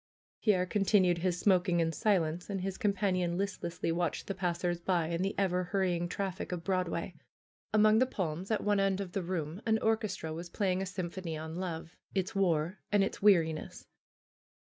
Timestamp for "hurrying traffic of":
5.65-6.63